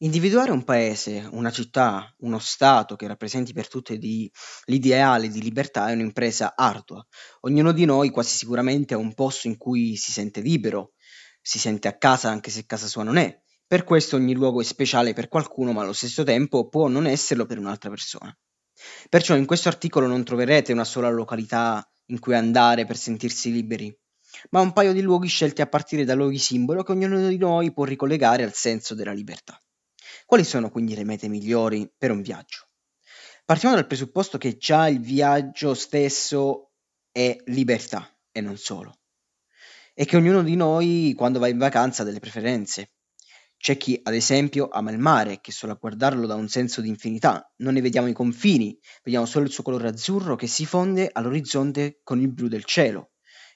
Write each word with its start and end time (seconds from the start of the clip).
Individuare 0.00 0.52
un 0.52 0.62
paese, 0.62 1.28
una 1.32 1.50
città, 1.50 2.14
uno 2.18 2.38
stato 2.38 2.94
che 2.94 3.08
rappresenti 3.08 3.52
per 3.52 3.66
tutti 3.66 3.98
di- 3.98 4.30
l'ideale 4.66 5.28
di 5.28 5.42
libertà 5.42 5.88
è 5.88 5.92
un'impresa 5.92 6.54
ardua. 6.54 7.04
Ognuno 7.40 7.72
di 7.72 7.84
noi 7.84 8.10
quasi 8.10 8.36
sicuramente 8.36 8.94
ha 8.94 8.96
un 8.96 9.12
posto 9.12 9.48
in 9.48 9.56
cui 9.56 9.96
si 9.96 10.12
sente 10.12 10.40
libero, 10.40 10.92
si 11.40 11.58
sente 11.58 11.88
a 11.88 11.98
casa 11.98 12.30
anche 12.30 12.50
se 12.50 12.64
casa 12.64 12.86
sua 12.86 13.02
non 13.02 13.16
è. 13.16 13.42
Per 13.66 13.82
questo 13.82 14.14
ogni 14.14 14.34
luogo 14.34 14.60
è 14.60 14.64
speciale 14.64 15.14
per 15.14 15.26
qualcuno, 15.26 15.72
ma 15.72 15.82
allo 15.82 15.92
stesso 15.92 16.22
tempo 16.22 16.68
può 16.68 16.86
non 16.86 17.04
esserlo 17.04 17.44
per 17.44 17.58
un'altra 17.58 17.90
persona. 17.90 18.32
Perciò 19.08 19.34
in 19.34 19.46
questo 19.46 19.68
articolo 19.68 20.06
non 20.06 20.22
troverete 20.22 20.72
una 20.72 20.84
sola 20.84 21.08
località 21.08 21.84
in 22.06 22.20
cui 22.20 22.36
andare 22.36 22.86
per 22.86 22.96
sentirsi 22.96 23.50
liberi, 23.50 23.92
ma 24.50 24.60
un 24.60 24.72
paio 24.72 24.92
di 24.92 25.02
luoghi 25.02 25.26
scelti 25.26 25.60
a 25.60 25.66
partire 25.66 26.04
da 26.04 26.14
luoghi 26.14 26.38
simbolo 26.38 26.84
che 26.84 26.92
ognuno 26.92 27.26
di 27.26 27.36
noi 27.36 27.72
può 27.72 27.82
ricollegare 27.82 28.44
al 28.44 28.54
senso 28.54 28.94
della 28.94 29.12
libertà. 29.12 29.60
Quali 30.28 30.44
sono 30.44 30.68
quindi 30.68 30.94
le 30.94 31.04
mete 31.04 31.26
migliori 31.26 31.90
per 31.96 32.10
un 32.10 32.20
viaggio? 32.20 32.68
Partiamo 33.46 33.74
dal 33.74 33.86
presupposto 33.86 34.36
che 34.36 34.58
già 34.58 34.86
il 34.86 35.00
viaggio 35.00 35.72
stesso 35.72 36.72
è 37.10 37.34
libertà 37.46 38.14
e 38.30 38.42
non 38.42 38.58
solo. 38.58 38.98
E 39.94 40.04
che 40.04 40.18
ognuno 40.18 40.42
di 40.42 40.54
noi 40.54 41.14
quando 41.16 41.38
va 41.38 41.48
in 41.48 41.56
vacanza 41.56 42.02
ha 42.02 42.04
delle 42.04 42.18
preferenze. 42.18 42.92
C'è 43.56 43.78
chi, 43.78 43.98
ad 44.02 44.12
esempio, 44.12 44.68
ama 44.68 44.90
il 44.90 44.98
mare, 44.98 45.40
che 45.40 45.50
solo 45.50 45.72
a 45.72 45.78
guardarlo 45.80 46.26
dà 46.26 46.34
un 46.34 46.48
senso 46.48 46.82
di 46.82 46.88
infinità. 46.88 47.50
Non 47.62 47.72
ne 47.72 47.80
vediamo 47.80 48.08
i 48.08 48.12
confini, 48.12 48.78
vediamo 49.02 49.24
solo 49.24 49.46
il 49.46 49.50
suo 49.50 49.62
colore 49.62 49.88
azzurro 49.88 50.36
che 50.36 50.46
si 50.46 50.66
fonde 50.66 51.08
all'orizzonte 51.10 52.00
con 52.02 52.20
il 52.20 52.30
blu 52.30 52.48
del 52.48 52.64
cielo. 52.64 53.12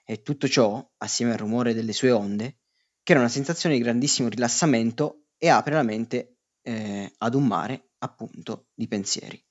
E 0.07 0.23
tutto 0.23 0.49
ciò, 0.49 0.83
assieme 0.97 1.33
al 1.33 1.39
rumore 1.39 1.75
delle 1.75 1.93
sue 1.93 2.13
onde, 2.13 2.61
crea 3.03 3.19
una 3.19 3.29
sensazione 3.29 3.75
di 3.75 3.83
grandissimo 3.83 4.31
rilassamento 4.31 5.27
e 5.37 5.51
apre 5.51 5.75
la 5.75 5.83
mente 5.83 6.32
eh, 6.63 7.13
ad 7.19 7.35
un 7.35 7.47
mare, 7.47 7.91
appunto, 7.99 8.69
di 8.75 8.89
pensieri. 8.89 9.43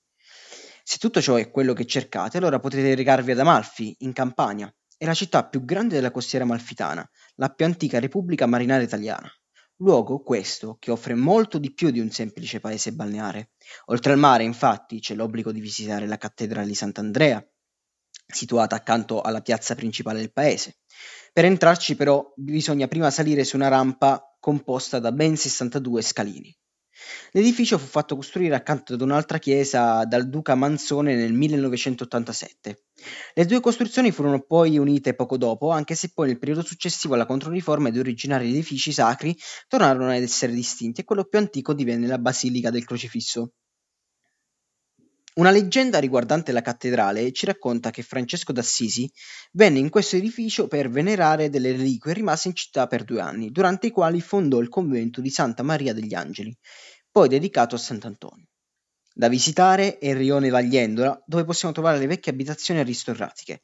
Se 0.84 0.98
tutto 0.98 1.20
ciò 1.20 1.36
è 1.36 1.50
quello 1.50 1.72
che 1.74 1.86
cercate, 1.86 2.38
allora 2.38 2.58
potete 2.58 2.94
recarvi 2.94 3.32
ad 3.32 3.38
Amalfi, 3.38 3.94
in 4.00 4.12
Campania. 4.12 4.72
È 4.96 5.04
la 5.04 5.14
città 5.14 5.46
più 5.48 5.64
grande 5.64 5.94
della 5.94 6.10
costiera 6.10 6.44
amalfitana, 6.44 7.08
la 7.36 7.48
più 7.50 7.64
antica 7.64 8.00
repubblica 8.00 8.46
marinara 8.46 8.82
italiana. 8.82 9.30
Luogo 9.76 10.20
questo 10.22 10.76
che 10.78 10.90
offre 10.90 11.14
molto 11.14 11.58
di 11.58 11.72
più 11.72 11.90
di 11.90 11.98
un 11.98 12.10
semplice 12.10 12.60
paese 12.60 12.92
balneare. 12.92 13.50
Oltre 13.86 14.12
al 14.12 14.18
mare, 14.18 14.44
infatti, 14.44 15.00
c'è 15.00 15.14
l'obbligo 15.14 15.50
di 15.50 15.60
visitare 15.60 16.06
la 16.06 16.18
cattedrale 16.18 16.66
di 16.66 16.74
Sant'Andrea, 16.74 17.44
situata 18.26 18.76
accanto 18.76 19.20
alla 19.20 19.40
piazza 19.40 19.74
principale 19.74 20.20
del 20.20 20.32
paese. 20.32 20.78
Per 21.32 21.44
entrarci 21.44 21.96
però 21.96 22.32
bisogna 22.36 22.86
prima 22.86 23.10
salire 23.10 23.44
su 23.44 23.56
una 23.56 23.68
rampa 23.68 24.36
composta 24.38 24.98
da 24.98 25.10
ben 25.12 25.36
62 25.36 26.02
scalini. 26.02 26.56
L'edificio 27.32 27.78
fu 27.78 27.86
fatto 27.86 28.16
costruire 28.16 28.54
accanto 28.54 28.94
ad 28.94 29.00
un'altra 29.00 29.38
chiesa 29.38 30.04
dal 30.04 30.28
duca 30.28 30.54
Manzone 30.54 31.14
nel 31.14 31.32
1987. 31.32 32.82
Le 33.34 33.44
due 33.46 33.60
costruzioni 33.60 34.10
furono 34.10 34.40
poi 34.40 34.78
unite 34.78 35.14
poco 35.14 35.36
dopo, 35.36 35.70
anche 35.70 35.94
se 35.94 36.10
poi 36.12 36.28
nel 36.28 36.38
periodo 36.38 36.62
successivo 36.62 37.14
alla 37.14 37.26
Controriforma 37.26 37.88
i 37.88 37.92
due 37.92 38.00
originari 38.00 38.50
edifici 38.50 38.92
sacri 38.92 39.36
tornarono 39.68 40.10
ad 40.10 40.22
essere 40.22 40.52
distinti 40.52 41.00
e 41.00 41.04
quello 41.04 41.24
più 41.24 41.38
antico 41.38 41.72
divenne 41.72 42.06
la 42.06 42.18
Basilica 42.18 42.70
del 42.70 42.84
Crocifisso. 42.84 43.52
Una 45.34 45.50
leggenda 45.50 45.98
riguardante 45.98 46.52
la 46.52 46.60
cattedrale 46.60 47.32
ci 47.32 47.46
racconta 47.46 47.88
che 47.88 48.02
Francesco 48.02 48.52
d'Assisi 48.52 49.10
venne 49.52 49.78
in 49.78 49.88
questo 49.88 50.16
edificio 50.16 50.68
per 50.68 50.90
venerare 50.90 51.48
delle 51.48 51.72
reliquie 51.72 52.10
e 52.10 52.14
rimase 52.14 52.48
in 52.48 52.54
città 52.54 52.86
per 52.86 53.02
due 53.02 53.22
anni, 53.22 53.50
durante 53.50 53.86
i 53.86 53.90
quali 53.90 54.20
fondò 54.20 54.60
il 54.60 54.68
convento 54.68 55.22
di 55.22 55.30
Santa 55.30 55.62
Maria 55.62 55.94
degli 55.94 56.12
Angeli, 56.12 56.54
poi 57.12 57.28
dedicato 57.28 57.74
a 57.74 57.78
Sant'Antonio. 57.78 58.46
Da 59.14 59.28
visitare 59.28 59.98
è 59.98 60.08
il 60.08 60.16
rione 60.16 60.48
Vagliendola, 60.48 61.22
dove 61.26 61.44
possiamo 61.44 61.74
trovare 61.74 61.98
le 61.98 62.06
vecchie 62.06 62.32
abitazioni 62.32 62.80
aristocratiche, 62.80 63.60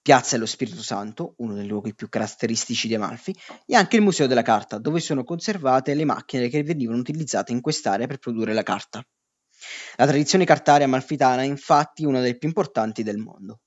Piazza 0.00 0.36
dello 0.36 0.46
Spirito 0.46 0.82
Santo, 0.82 1.34
uno 1.38 1.52
dei 1.52 1.66
luoghi 1.66 1.94
più 1.94 2.08
caratteristici 2.08 2.88
di 2.88 2.94
Amalfi, 2.94 3.36
e 3.66 3.76
anche 3.76 3.96
il 3.96 4.02
Museo 4.02 4.26
della 4.26 4.40
Carta, 4.40 4.78
dove 4.78 5.00
sono 5.00 5.22
conservate 5.22 5.92
le 5.92 6.06
macchine 6.06 6.48
che 6.48 6.62
venivano 6.62 6.98
utilizzate 6.98 7.52
in 7.52 7.60
quest'area 7.60 8.06
per 8.06 8.16
produrre 8.16 8.54
la 8.54 8.62
carta. 8.62 9.06
La 9.96 10.06
tradizione 10.06 10.46
cartaria 10.46 10.86
amalfitana 10.86 11.42
è 11.42 11.44
infatti 11.44 12.06
una 12.06 12.20
delle 12.20 12.38
più 12.38 12.48
importanti 12.48 13.02
del 13.02 13.18
mondo. 13.18 13.60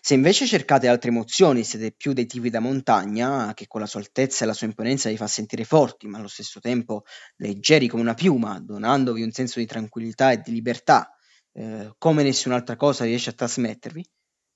Se 0.00 0.14
invece 0.14 0.46
cercate 0.46 0.88
altre 0.88 1.10
emozioni, 1.10 1.64
siete 1.64 1.92
più 1.92 2.12
dei 2.12 2.26
tipi 2.26 2.50
da 2.50 2.60
montagna, 2.60 3.52
che 3.54 3.66
con 3.66 3.80
la 3.80 3.86
sua 3.86 4.00
altezza 4.00 4.44
e 4.44 4.46
la 4.46 4.52
sua 4.52 4.66
imponenza 4.66 5.08
vi 5.08 5.16
fa 5.16 5.26
sentire 5.26 5.64
forti, 5.64 6.06
ma 6.06 6.18
allo 6.18 6.28
stesso 6.28 6.60
tempo 6.60 7.04
leggeri 7.36 7.88
come 7.88 8.02
una 8.02 8.14
piuma, 8.14 8.60
donandovi 8.60 9.22
un 9.22 9.32
senso 9.32 9.58
di 9.58 9.66
tranquillità 9.66 10.32
e 10.32 10.40
di 10.40 10.52
libertà, 10.52 11.14
eh, 11.52 11.94
come 11.98 12.22
nessun'altra 12.22 12.76
cosa 12.76 13.04
riesce 13.04 13.30
a 13.30 13.34
trasmettervi, 13.34 14.04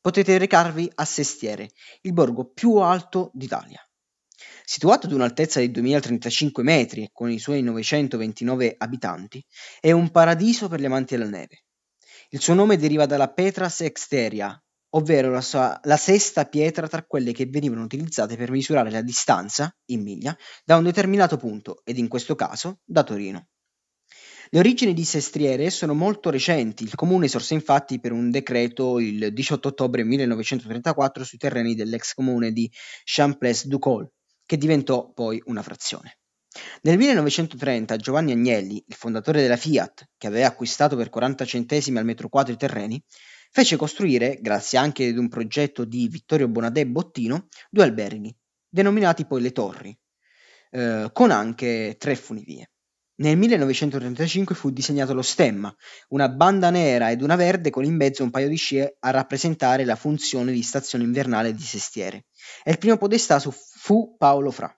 potete 0.00 0.38
recarvi 0.38 0.91
a 0.94 1.04
Sestiere, 1.04 1.70
il 2.03 2.12
borgo 2.12 2.50
più 2.53 2.76
alto 2.76 3.31
d'Italia. 3.34 3.81
Situato 4.65 5.06
ad 5.06 5.12
un'altezza 5.12 5.60
di 5.60 5.70
2035 5.70 6.62
metri 6.62 7.03
e 7.04 7.10
con 7.12 7.31
i 7.31 7.38
suoi 7.38 7.62
929 7.62 8.75
abitanti, 8.78 9.44
è 9.81 9.92
un 9.92 10.10
paradiso 10.10 10.69
per 10.69 10.81
gli 10.81 10.84
amanti 10.84 11.16
della 11.16 11.31
neve. 11.31 11.65
Il 12.31 12.41
suo 12.41 12.54
nome 12.54 12.76
deriva 12.76 13.06
dalla 13.06 13.32
Petra 13.32 13.69
Sexteria, 13.69 14.60
ovvero 14.91 15.30
la, 15.30 15.41
sua, 15.41 15.78
la 15.84 15.97
sesta 15.97 16.44
pietra 16.44 16.88
tra 16.88 17.04
quelle 17.04 17.32
che 17.32 17.47
venivano 17.47 17.82
utilizzate 17.82 18.36
per 18.36 18.50
misurare 18.50 18.91
la 18.91 19.02
distanza, 19.02 19.74
in 19.86 20.02
miglia, 20.02 20.36
da 20.64 20.76
un 20.76 20.84
determinato 20.84 21.36
punto, 21.36 21.82
ed 21.84 21.98
in 21.98 22.08
questo 22.08 22.34
caso 22.34 22.80
da 22.84 23.02
Torino. 23.02 23.48
Le 24.50 24.60
origini 24.60 24.94
di 24.94 25.04
Sestriere 25.04 25.70
sono 25.70 25.92
molto 25.92 26.30
recenti, 26.30 26.84
il 26.84 26.94
comune 26.94 27.26
sorse 27.26 27.54
infatti 27.54 27.98
per 27.98 28.12
un 28.12 28.30
decreto 28.30 29.00
il 29.00 29.32
18 29.32 29.69
ottobre 29.69 30.04
1934 30.04 31.24
sui 31.24 31.38
terreni 31.38 31.74
dell'ex 31.74 32.14
comune 32.14 32.53
di 32.53 32.70
Champlaise-du-Col, 33.03 34.08
che 34.44 34.56
diventò 34.56 35.10
poi 35.12 35.42
una 35.47 35.62
frazione. 35.62 36.18
Nel 36.82 36.97
1930 36.97 37.97
Giovanni 37.97 38.32
Agnelli, 38.32 38.82
il 38.86 38.94
fondatore 38.94 39.42
della 39.42 39.56
Fiat, 39.56 40.10
che 40.16 40.26
aveva 40.28 40.47
acquistato 40.47 40.94
per 40.97 41.10
40 41.10 41.44
centesimi 41.44 41.98
al 41.98 42.04
metro 42.04 42.28
quadro 42.28 42.53
i 42.54 42.56
terreni, 42.56 43.03
fece 43.56 43.77
costruire, 43.77 44.39
grazie 44.43 44.77
anche 44.77 45.06
ad 45.06 45.17
un 45.17 45.31
progetto 45.31 45.87
di 45.87 46.09
Vittorio 46.09 46.47
Bonadè 46.47 46.84
Bottino, 46.84 47.49
due 47.71 47.84
alberghi, 47.84 48.37
denominati 48.69 49.25
poi 49.25 49.41
le 49.41 49.53
Torri, 49.53 49.99
eh, 50.72 51.09
con 51.11 51.31
anche 51.31 51.97
tre 51.99 52.16
funivie. 52.16 52.72
Nel 53.22 53.39
1935 53.39 54.55
fu 54.55 54.69
disegnato 54.69 55.15
lo 55.15 55.22
stemma, 55.22 55.75
una 56.09 56.28
banda 56.28 56.69
nera 56.69 57.11
ed 57.11 57.22
una 57.22 57.34
verde 57.34 57.71
con 57.71 57.87
in 57.87 57.97
mezzo 57.97 58.22
un 58.22 58.28
paio 58.28 58.49
di 58.49 58.56
scie 58.56 58.99
a 59.00 59.09
rappresentare 59.09 59.87
la 59.87 59.97
funzione 59.97 60.53
di 60.53 60.61
stazione 60.61 61.05
invernale 61.05 61.55
di 61.55 61.62
Sestiere. 61.62 62.27
E 62.62 62.72
il 62.72 62.78
primo 62.78 62.99
podestà 62.99 63.41
fu 63.41 64.16
Paolo 64.19 64.50
Fra. 64.50 64.71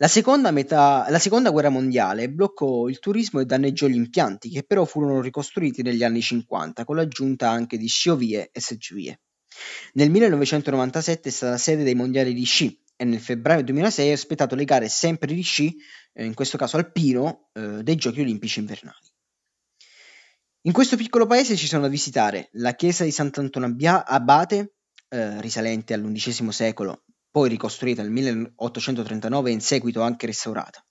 La 0.00 0.06
seconda, 0.06 0.52
metà, 0.52 1.06
la 1.08 1.18
seconda, 1.18 1.50
guerra 1.50 1.70
mondiale 1.70 2.30
bloccò 2.30 2.86
il 2.86 3.00
turismo 3.00 3.40
e 3.40 3.46
danneggiò 3.46 3.88
gli 3.88 3.96
impianti, 3.96 4.48
che 4.48 4.62
però 4.62 4.84
furono 4.84 5.20
ricostruiti 5.20 5.82
negli 5.82 6.04
anni 6.04 6.20
50 6.20 6.84
con 6.84 6.94
l'aggiunta 6.94 7.50
anche 7.50 7.76
di 7.76 7.88
sciovie 7.88 8.50
e 8.52 8.60
seggiovie. 8.60 9.22
Nel 9.94 10.10
1997 10.10 11.28
è 11.28 11.32
stata 11.32 11.56
sede 11.56 11.82
dei 11.82 11.96
mondiali 11.96 12.32
di 12.32 12.44
sci 12.44 12.80
e 12.94 13.04
nel 13.04 13.18
febbraio 13.18 13.64
2006 13.64 14.10
ha 14.10 14.12
ospitato 14.12 14.54
le 14.54 14.64
gare 14.64 14.88
sempre 14.88 15.34
di 15.34 15.42
sci, 15.42 15.76
eh, 16.12 16.24
in 16.24 16.34
questo 16.34 16.56
caso 16.56 16.76
alpino, 16.76 17.48
eh, 17.54 17.82
dei 17.82 17.96
giochi 17.96 18.20
olimpici 18.20 18.60
invernali. 18.60 19.04
In 20.62 20.72
questo 20.72 20.96
piccolo 20.96 21.26
paese 21.26 21.56
ci 21.56 21.66
sono 21.66 21.82
da 21.82 21.88
visitare 21.88 22.50
la 22.52 22.76
chiesa 22.76 23.02
di 23.02 23.10
Sant'Antonio 23.10 23.74
Abate, 24.06 24.74
eh, 25.08 25.40
risalente 25.40 25.92
all'undicesimo 25.92 26.52
secolo, 26.52 27.02
poi 27.30 27.48
ricostruita 27.48 28.02
nel 28.02 28.10
1839 28.10 29.50
e 29.50 29.52
in 29.52 29.60
seguito 29.60 30.02
anche 30.02 30.26
restaurata. 30.26 30.84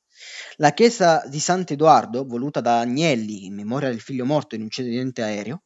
La 0.57 0.73
chiesa 0.73 1.23
di 1.27 1.39
Sant'Edoardo, 1.39 2.25
voluta 2.25 2.61
da 2.61 2.79
Agnelli 2.79 3.45
in 3.45 3.53
memoria 3.55 3.89
del 3.89 3.99
figlio 3.99 4.25
morto 4.25 4.55
in 4.55 4.61
un 4.61 4.67
incidente 4.67 5.21
aereo, 5.21 5.63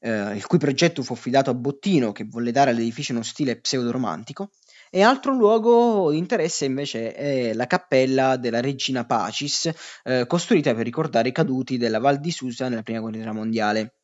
eh, 0.00 0.36
il 0.36 0.46
cui 0.46 0.58
progetto 0.58 1.02
fu 1.02 1.14
affidato 1.14 1.50
a 1.50 1.54
Bottino, 1.54 2.12
che 2.12 2.24
volle 2.24 2.52
dare 2.52 2.70
all'edificio 2.70 3.12
uno 3.12 3.22
stile 3.22 3.58
pseudo-romantico, 3.60 4.50
e 4.90 5.02
altro 5.02 5.34
luogo 5.34 6.12
di 6.12 6.18
interesse 6.18 6.66
invece 6.66 7.12
è 7.14 7.52
la 7.52 7.66
cappella 7.66 8.36
della 8.36 8.60
Regina 8.60 9.04
Pacis, 9.04 9.72
eh, 10.04 10.24
costruita 10.26 10.72
per 10.74 10.84
ricordare 10.84 11.30
i 11.30 11.32
caduti 11.32 11.78
della 11.78 11.98
Val 11.98 12.20
di 12.20 12.30
Susa 12.30 12.68
nella 12.68 12.82
Prima 12.82 13.00
Guerra 13.00 13.32
Mondiale. 13.32 13.94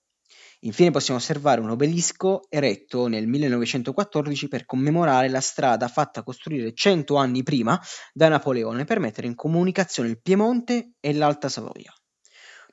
Infine 0.64 0.90
possiamo 0.90 1.18
osservare 1.18 1.62
un 1.62 1.70
obelisco 1.70 2.42
eretto 2.50 3.06
nel 3.06 3.26
1914 3.26 4.46
per 4.48 4.66
commemorare 4.66 5.30
la 5.30 5.40
strada 5.40 5.88
fatta 5.88 6.22
costruire 6.22 6.74
cento 6.74 7.16
anni 7.16 7.42
prima 7.42 7.80
da 8.12 8.28
Napoleone 8.28 8.84
per 8.84 8.98
mettere 8.98 9.26
in 9.26 9.34
comunicazione 9.34 10.10
il 10.10 10.20
Piemonte 10.20 10.92
e 11.00 11.14
l'Alta 11.14 11.48
Savoia. 11.48 11.94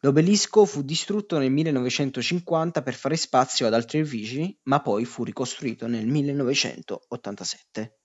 L'obelisco 0.01 0.65
fu 0.65 0.83
distrutto 0.83 1.37
nel 1.37 1.49
1950 1.49 2.83
per 2.83 2.93
fare 2.93 3.15
spazio 3.15 3.67
ad 3.67 3.73
altri 3.73 3.99
edifici, 3.99 4.59
ma 4.63 4.81
poi 4.81 5.05
fu 5.05 5.23
ricostruito 5.23 5.87
nel 5.87 6.07
1987. 6.07 7.99